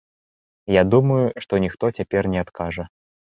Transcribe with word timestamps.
Я 0.75 0.83
думаю, 0.93 1.17
што 1.43 1.53
ніхто 1.65 1.91
цяпер 1.99 2.23
не 2.37 2.41
адкажа. 2.45 2.89